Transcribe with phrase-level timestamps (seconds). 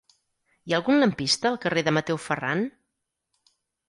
[0.69, 2.65] Hi ha algun lampista al carrer de Mateu Ferran?